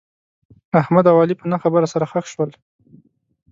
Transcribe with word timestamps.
احمد 0.81 1.05
او 1.11 1.15
علي 1.21 1.35
په 1.39 1.45
نه 1.51 1.57
خبره 1.63 1.87
سره 1.93 2.05
خښ 2.11 2.25
شول. 2.33 2.51